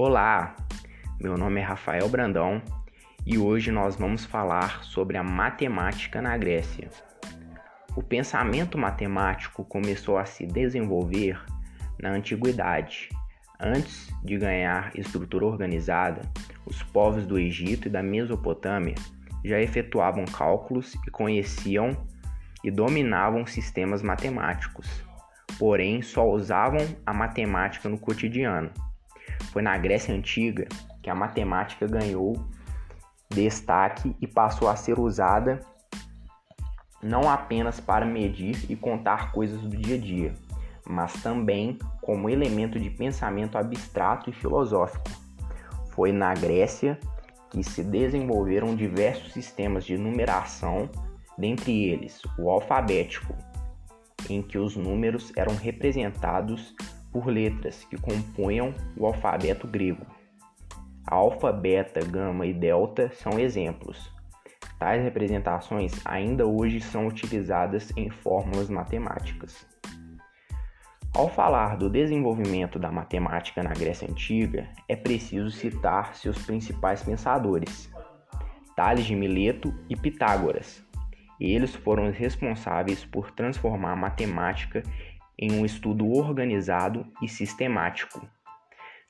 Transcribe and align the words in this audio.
Olá, 0.00 0.54
meu 1.20 1.36
nome 1.36 1.60
é 1.60 1.64
Rafael 1.64 2.08
Brandão 2.08 2.62
e 3.26 3.36
hoje 3.36 3.72
nós 3.72 3.96
vamos 3.96 4.24
falar 4.24 4.84
sobre 4.84 5.16
a 5.16 5.24
matemática 5.24 6.22
na 6.22 6.36
Grécia. 6.36 6.88
O 7.96 8.00
pensamento 8.00 8.78
matemático 8.78 9.64
começou 9.64 10.16
a 10.16 10.24
se 10.24 10.46
desenvolver 10.46 11.44
na 12.00 12.10
antiguidade. 12.10 13.08
Antes 13.58 14.08
de 14.22 14.38
ganhar 14.38 14.92
estrutura 14.94 15.44
organizada, 15.44 16.22
os 16.64 16.80
povos 16.80 17.26
do 17.26 17.36
Egito 17.36 17.88
e 17.88 17.90
da 17.90 18.00
Mesopotâmia 18.00 18.94
já 19.44 19.60
efetuavam 19.60 20.26
cálculos 20.26 20.94
e 21.08 21.10
conheciam 21.10 22.06
e 22.62 22.70
dominavam 22.70 23.44
sistemas 23.48 24.00
matemáticos, 24.00 25.02
porém 25.58 26.02
só 26.02 26.24
usavam 26.24 26.86
a 27.04 27.12
matemática 27.12 27.88
no 27.88 27.98
cotidiano 27.98 28.70
foi 29.48 29.62
na 29.62 29.76
Grécia 29.76 30.14
Antiga 30.14 30.66
que 31.02 31.10
a 31.10 31.14
matemática 31.14 31.86
ganhou 31.86 32.34
destaque 33.30 34.16
e 34.20 34.26
passou 34.26 34.68
a 34.68 34.76
ser 34.76 34.98
usada 34.98 35.60
não 37.02 37.30
apenas 37.30 37.78
para 37.78 38.04
medir 38.04 38.66
e 38.68 38.74
contar 38.74 39.32
coisas 39.32 39.60
do 39.60 39.76
dia 39.76 39.94
a 39.94 39.98
dia, 39.98 40.34
mas 40.86 41.12
também 41.22 41.78
como 42.02 42.28
elemento 42.28 42.78
de 42.78 42.90
pensamento 42.90 43.56
abstrato 43.56 44.30
e 44.30 44.32
filosófico. 44.32 45.08
Foi 45.90 46.10
na 46.10 46.34
Grécia 46.34 46.98
que 47.50 47.62
se 47.62 47.82
desenvolveram 47.82 48.74
diversos 48.74 49.32
sistemas 49.32 49.84
de 49.84 49.96
numeração, 49.96 50.90
dentre 51.36 51.84
eles 51.84 52.20
o 52.38 52.50
alfabético, 52.50 53.34
em 54.28 54.42
que 54.42 54.58
os 54.58 54.76
números 54.76 55.32
eram 55.36 55.54
representados 55.54 56.74
por 57.12 57.26
letras 57.26 57.84
que 57.84 57.96
compunham 57.96 58.74
o 58.96 59.06
alfabeto 59.06 59.66
grego. 59.66 60.06
Alfa, 61.06 61.52
beta, 61.52 62.00
gama 62.04 62.46
e 62.46 62.52
delta 62.52 63.10
são 63.14 63.38
exemplos. 63.38 64.12
Tais 64.78 65.02
representações 65.02 65.92
ainda 66.04 66.46
hoje 66.46 66.80
são 66.80 67.06
utilizadas 67.06 67.90
em 67.96 68.10
fórmulas 68.10 68.68
matemáticas. 68.68 69.66
Ao 71.14 71.28
falar 71.28 71.76
do 71.76 71.88
desenvolvimento 71.88 72.78
da 72.78 72.92
matemática 72.92 73.62
na 73.62 73.70
Grécia 73.70 74.08
Antiga, 74.08 74.68
é 74.86 74.94
preciso 74.94 75.50
citar 75.50 76.14
seus 76.14 76.38
principais 76.44 77.02
pensadores, 77.02 77.90
Tales 78.76 79.06
de 79.06 79.16
Mileto 79.16 79.74
e 79.88 79.96
Pitágoras. 79.96 80.84
Eles 81.40 81.74
foram 81.74 82.12
responsáveis 82.12 83.04
por 83.04 83.32
transformar 83.32 83.92
a 83.92 83.96
matemática 83.96 84.82
em 85.38 85.52
um 85.52 85.64
estudo 85.64 86.10
organizado 86.10 87.06
e 87.22 87.28
sistemático. 87.28 88.26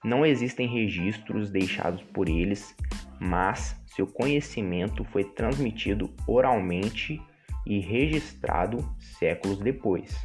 Não 0.05 0.25
existem 0.25 0.69
registros 0.69 1.51
deixados 1.51 2.03
por 2.03 2.29
eles, 2.29 2.77
mas 3.19 3.81
seu 3.87 4.07
conhecimento 4.07 5.03
foi 5.05 5.25
transmitido 5.25 6.15
oralmente 6.27 7.21
e 7.67 7.81
registrado 7.81 8.79
séculos 8.99 9.59
depois. 9.59 10.17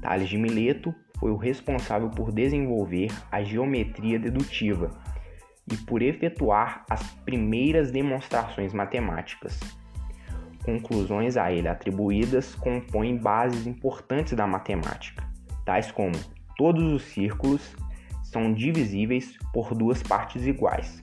Tales 0.00 0.28
de 0.28 0.38
Mileto 0.38 0.94
foi 1.20 1.30
o 1.30 1.36
responsável 1.36 2.10
por 2.10 2.32
desenvolver 2.32 3.10
a 3.30 3.42
geometria 3.44 4.18
dedutiva 4.18 4.90
e 5.70 5.76
por 5.76 6.02
efetuar 6.02 6.84
as 6.90 7.02
primeiras 7.24 7.92
demonstrações 7.92 8.72
matemáticas 8.72 9.60
conclusões 10.64 11.36
a 11.36 11.52
ele 11.52 11.68
atribuídas 11.68 12.54
compõem 12.54 13.16
bases 13.16 13.66
importantes 13.66 14.34
da 14.34 14.46
matemática, 14.46 15.24
tais 15.64 15.90
como 15.90 16.12
todos 16.56 16.92
os 16.92 17.02
círculos 17.02 17.76
são 18.22 18.52
divisíveis 18.52 19.36
por 19.52 19.74
duas 19.74 20.02
partes 20.02 20.46
iguais, 20.46 21.02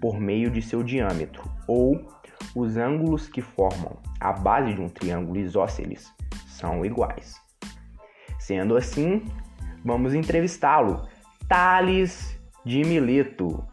por 0.00 0.20
meio 0.20 0.50
de 0.50 0.60
seu 0.60 0.82
diâmetro, 0.82 1.42
ou 1.66 2.06
os 2.54 2.76
ângulos 2.76 3.28
que 3.28 3.40
formam 3.40 3.96
a 4.20 4.32
base 4.32 4.74
de 4.74 4.80
um 4.80 4.88
triângulo 4.88 5.38
isósceles 5.38 6.12
são 6.46 6.84
iguais. 6.84 7.34
Sendo 8.38 8.76
assim, 8.76 9.24
vamos 9.84 10.14
entrevistá-lo, 10.14 11.08
Tales 11.48 12.38
de 12.64 12.82
Mileto. 12.84 13.64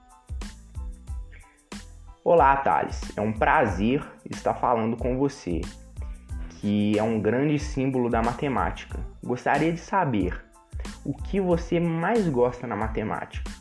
Olá, 2.26 2.56
Thales. 2.56 3.02
É 3.18 3.22
um 3.22 3.34
prazer 3.34 4.02
estar 4.24 4.54
falando 4.54 4.96
com 4.96 5.18
você, 5.18 5.60
que 6.52 6.98
é 6.98 7.04
um 7.04 7.22
grande 7.22 7.60
símbolo 7.60 8.10
da 8.10 8.22
matemática. 8.22 8.98
Gostaria 9.22 9.74
de 9.74 9.80
saber 9.82 10.42
o 11.04 11.14
que 11.14 11.42
você 11.42 11.82
mais 11.82 12.30
gosta 12.30 12.66
na 12.66 12.78
matemática. 12.78 13.52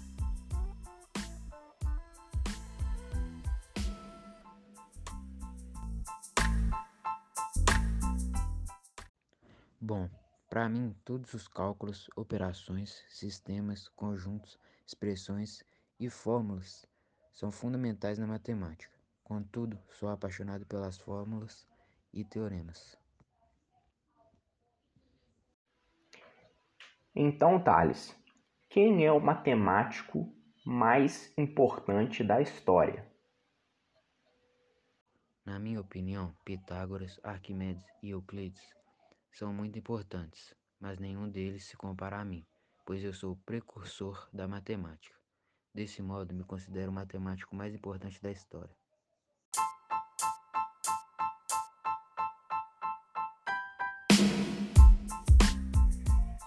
Bom, 9.80 10.08
para 10.48 10.68
mim, 10.68 10.94
todos 11.04 11.34
os 11.34 11.48
cálculos, 11.48 12.08
operações, 12.14 13.02
sistemas, 13.08 13.88
conjuntos, 13.88 14.56
expressões 14.86 15.64
e 15.98 16.08
fórmulas 16.08 16.86
são 17.32 17.50
fundamentais 17.50 18.18
na 18.18 18.26
matemática. 18.26 18.94
Contudo, 19.24 19.78
sou 19.88 20.08
apaixonado 20.08 20.66
pelas 20.66 20.98
fórmulas 20.98 21.66
e 22.12 22.24
teoremas. 22.24 22.98
Então, 27.14 27.62
Thales, 27.62 28.16
quem 28.68 29.04
é 29.04 29.12
o 29.12 29.20
matemático 29.20 30.34
mais 30.64 31.32
importante 31.36 32.24
da 32.24 32.40
história? 32.40 33.10
Na 35.44 35.58
minha 35.58 35.80
opinião, 35.80 36.34
Pitágoras, 36.44 37.18
Arquimedes 37.22 37.84
e 38.02 38.10
Euclides 38.10 38.62
são 39.32 39.52
muito 39.52 39.78
importantes, 39.78 40.54
mas 40.78 40.98
nenhum 40.98 41.28
deles 41.28 41.64
se 41.64 41.76
compara 41.76 42.20
a 42.20 42.24
mim, 42.24 42.46
pois 42.86 43.02
eu 43.02 43.12
sou 43.12 43.32
o 43.32 43.42
precursor 43.44 44.28
da 44.32 44.46
matemática. 44.46 45.21
Desse 45.74 46.02
modo, 46.02 46.34
me 46.34 46.44
considero 46.44 46.90
o 46.90 46.94
matemático 46.94 47.56
mais 47.56 47.74
importante 47.74 48.20
da 48.20 48.30
história. 48.30 48.74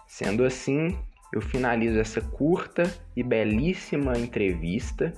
Sendo 0.06 0.46
assim, 0.46 0.97
eu 1.34 1.41
finalizo 1.41 2.00
essa 2.00 2.22
curta 2.22 2.84
e 3.16 3.24
belíssima 3.24 4.18
entrevista 4.18 5.12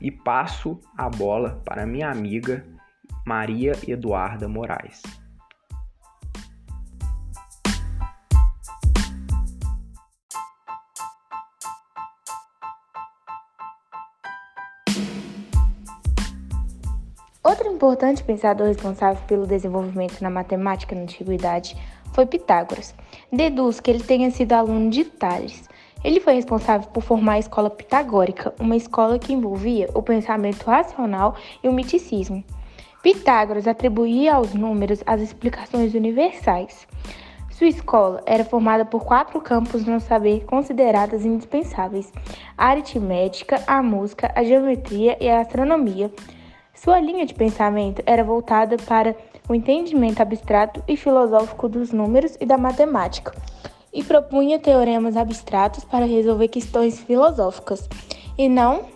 e 0.00 0.10
passo 0.10 0.80
a 0.98 1.08
bola 1.08 1.62
para 1.64 1.86
minha 1.86 2.10
amiga 2.10 2.66
Maria 3.24 3.72
Eduarda 3.86 4.48
Moraes. 4.48 5.21
Importante 17.72 18.22
pensador 18.22 18.68
responsável 18.68 19.22
pelo 19.26 19.46
desenvolvimento 19.46 20.20
na 20.20 20.30
matemática 20.30 20.94
na 20.94 21.02
antiguidade 21.02 21.76
foi 22.12 22.26
Pitágoras. 22.26 22.94
Deduz 23.32 23.80
que 23.80 23.90
ele 23.90 24.02
tenha 24.02 24.30
sido 24.30 24.52
aluno 24.52 24.90
de 24.90 25.04
Tales. 25.04 25.68
Ele 26.04 26.20
foi 26.20 26.34
responsável 26.34 26.88
por 26.90 27.02
formar 27.02 27.34
a 27.34 27.38
escola 27.38 27.70
pitagórica, 27.70 28.52
uma 28.60 28.76
escola 28.76 29.18
que 29.18 29.32
envolvia 29.32 29.88
o 29.94 30.02
pensamento 30.02 30.64
racional 30.64 31.36
e 31.62 31.68
o 31.68 31.72
miticismo. 31.72 32.44
Pitágoras 33.02 33.66
atribuía 33.66 34.34
aos 34.34 34.52
números 34.52 35.02
as 35.06 35.20
explicações 35.20 35.94
universais. 35.94 36.86
Sua 37.50 37.68
escola 37.68 38.22
era 38.26 38.44
formada 38.44 38.84
por 38.84 39.04
quatro 39.04 39.40
campos 39.40 39.84
no 39.84 40.00
saber 40.00 40.44
considerados 40.44 41.24
indispensáveis: 41.24 42.12
a 42.58 42.66
aritmética, 42.66 43.62
a 43.66 43.82
música, 43.82 44.32
a 44.34 44.42
geometria 44.42 45.16
e 45.20 45.28
a 45.28 45.40
astronomia. 45.40 46.10
Sua 46.82 46.98
linha 46.98 47.24
de 47.24 47.32
pensamento 47.32 48.02
era 48.04 48.24
voltada 48.24 48.76
para 48.76 49.14
o 49.48 49.54
entendimento 49.54 50.20
abstrato 50.20 50.82
e 50.88 50.96
filosófico 50.96 51.68
dos 51.68 51.92
números 51.92 52.36
e 52.40 52.44
da 52.44 52.58
matemática, 52.58 53.32
e 53.94 54.02
propunha 54.02 54.58
teoremas 54.58 55.16
abstratos 55.16 55.84
para 55.84 56.04
resolver 56.04 56.48
questões 56.48 56.98
filosóficas, 56.98 57.88
e 58.36 58.48
não 58.48 58.86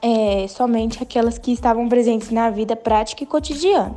é, 0.00 0.48
somente 0.48 1.02
aquelas 1.02 1.36
que 1.36 1.52
estavam 1.52 1.90
presentes 1.90 2.30
na 2.30 2.48
vida 2.48 2.74
prática 2.74 3.22
e 3.22 3.26
cotidiana. 3.26 3.94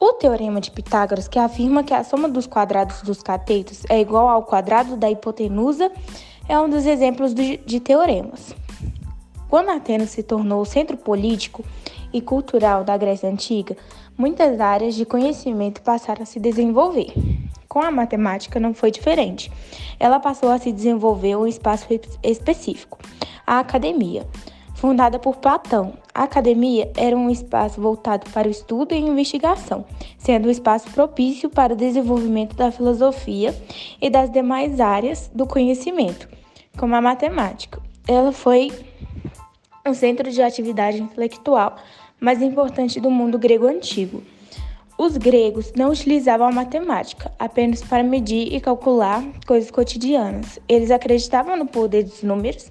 O 0.00 0.14
teorema 0.14 0.60
de 0.60 0.72
Pitágoras, 0.72 1.28
que 1.28 1.38
afirma 1.38 1.84
que 1.84 1.94
a 1.94 2.02
soma 2.02 2.28
dos 2.28 2.48
quadrados 2.48 3.02
dos 3.02 3.22
catetos 3.22 3.84
é 3.88 4.00
igual 4.00 4.28
ao 4.28 4.42
quadrado 4.42 4.96
da 4.96 5.08
hipotenusa, 5.08 5.92
é 6.48 6.58
um 6.58 6.68
dos 6.68 6.86
exemplos 6.86 7.32
de, 7.32 7.58
de 7.58 7.78
teoremas. 7.78 8.52
Quando 9.48 9.70
Atenas 9.70 10.10
se 10.10 10.20
tornou 10.24 10.62
o 10.62 10.64
centro 10.64 10.96
político 10.96 11.64
e 12.14 12.20
cultural 12.20 12.84
da 12.84 12.96
Grécia 12.96 13.28
Antiga, 13.28 13.76
muitas 14.16 14.60
áreas 14.60 14.94
de 14.94 15.04
conhecimento 15.04 15.82
passaram 15.82 16.22
a 16.22 16.26
se 16.26 16.38
desenvolver. 16.38 17.12
Com 17.68 17.80
a 17.80 17.90
matemática 17.90 18.60
não 18.60 18.72
foi 18.72 18.92
diferente. 18.92 19.50
Ela 19.98 20.20
passou 20.20 20.50
a 20.50 20.58
se 20.58 20.70
desenvolver 20.70 21.36
um 21.36 21.46
espaço 21.46 21.86
específico. 22.22 22.98
a 23.46 23.58
academia. 23.58 24.26
Fundada 24.74 25.18
por 25.18 25.36
Platão, 25.36 25.94
a 26.14 26.24
academia 26.24 26.90
era 26.96 27.16
um 27.16 27.30
espaço 27.30 27.80
voltado 27.80 28.30
para 28.30 28.48
o 28.48 28.50
estudo 28.50 28.94
e 28.94 28.98
investigação, 28.98 29.84
sendo 30.18 30.48
um 30.48 30.50
espaço 30.50 30.90
propício 30.90 31.48
para 31.50 31.72
o 31.72 31.76
desenvolvimento 31.76 32.54
da 32.54 32.70
filosofia 32.70 33.54
e 34.00 34.08
das 34.08 34.30
demais 34.30 34.80
áreas 34.80 35.30
do 35.34 35.46
conhecimento, 35.46 36.28
como 36.76 36.94
a 36.94 37.00
matemática. 37.00 37.80
Ela 38.06 38.32
foi 38.32 38.70
um 39.86 39.94
centro 39.94 40.30
de 40.30 40.42
atividade 40.42 41.02
intelectual 41.02 41.76
mais 42.24 42.40
importante 42.40 42.98
do 42.98 43.10
mundo 43.10 43.38
grego 43.38 43.66
antigo. 43.66 44.22
Os 44.96 45.18
gregos 45.18 45.74
não 45.76 45.90
utilizavam 45.90 46.46
a 46.46 46.52
matemática 46.52 47.30
apenas 47.38 47.82
para 47.82 48.02
medir 48.02 48.54
e 48.54 48.60
calcular 48.60 49.22
coisas 49.46 49.70
cotidianas. 49.70 50.58
Eles 50.66 50.90
acreditavam 50.90 51.54
no 51.54 51.66
poder 51.66 52.04
dos 52.04 52.22
números 52.22 52.70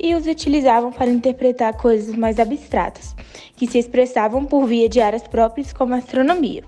e 0.00 0.14
os 0.14 0.26
utilizavam 0.26 0.90
para 0.90 1.10
interpretar 1.10 1.76
coisas 1.76 2.14
mais 2.14 2.38
abstratas, 2.38 3.14
que 3.54 3.66
se 3.66 3.78
expressavam 3.78 4.46
por 4.46 4.66
via 4.66 4.88
de 4.88 5.00
áreas 5.00 5.24
próprias 5.24 5.74
como 5.74 5.92
a 5.92 5.98
astronomia. 5.98 6.64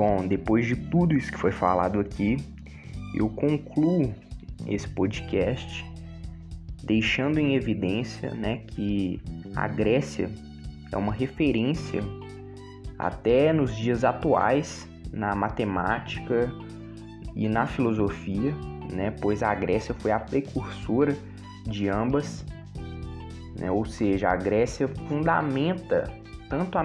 Bom, 0.00 0.26
depois 0.26 0.66
de 0.66 0.76
tudo 0.76 1.14
isso 1.14 1.30
que 1.30 1.36
foi 1.36 1.52
falado 1.52 2.00
aqui, 2.00 2.38
eu 3.14 3.28
concluo 3.28 4.14
esse 4.66 4.88
podcast 4.88 5.84
deixando 6.82 7.38
em 7.38 7.54
evidência 7.54 8.30
né, 8.30 8.62
que 8.68 9.20
a 9.54 9.68
Grécia 9.68 10.30
é 10.90 10.96
uma 10.96 11.12
referência 11.12 12.02
até 12.98 13.52
nos 13.52 13.76
dias 13.76 14.02
atuais 14.02 14.88
na 15.12 15.34
matemática 15.34 16.50
e 17.36 17.46
na 17.46 17.66
filosofia, 17.66 18.54
né, 18.90 19.10
pois 19.20 19.42
a 19.42 19.54
Grécia 19.54 19.92
foi 19.92 20.12
a 20.12 20.18
precursora 20.18 21.14
de 21.66 21.90
ambas, 21.90 22.42
né, 23.58 23.70
ou 23.70 23.84
seja, 23.84 24.30
a 24.30 24.36
Grécia 24.36 24.88
fundamenta 24.88 26.10
tanto 26.48 26.78
a, 26.78 26.84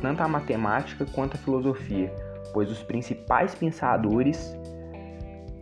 tanto 0.00 0.22
a 0.22 0.28
matemática 0.28 1.04
quanto 1.04 1.34
a 1.34 1.38
filosofia, 1.38 2.14
pois 2.54 2.70
os 2.70 2.82
principais 2.82 3.54
pensadores 3.54 4.56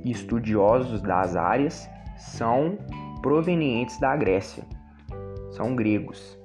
e 0.05 0.11
estudiosos 0.11 1.00
das 1.03 1.35
áreas 1.35 1.89
são 2.17 2.79
provenientes 3.23 3.99
da 3.99 4.15
Grécia, 4.15 4.65
são 5.50 5.75
gregos. 5.75 6.39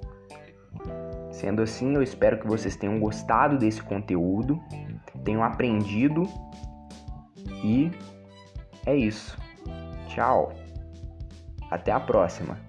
Sendo 1.30 1.62
assim, 1.62 1.94
eu 1.94 2.02
espero 2.02 2.40
que 2.40 2.46
vocês 2.48 2.74
tenham 2.74 2.98
gostado 2.98 3.58
desse 3.58 3.82
conteúdo, 3.82 4.60
tenham 5.24 5.44
aprendido 5.44 6.24
e 7.62 7.92
é 8.86 8.96
isso. 8.96 9.38
Tchau. 10.08 10.52
Até 11.70 11.92
a 11.92 12.00
próxima. 12.00 12.67